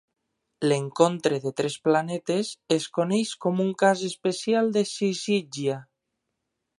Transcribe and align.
L'encontre 0.69 1.37
de 1.43 1.51
tres 1.61 1.75
planetes 1.87 2.49
es 2.77 2.89
coneix 2.97 3.35
com 3.47 3.63
un 3.69 3.71
cas 3.85 4.03
especial 4.11 4.73
de 4.79 4.83
sizígia. 4.93 5.81